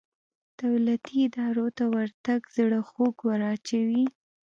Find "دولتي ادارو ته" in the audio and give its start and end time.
0.61-1.83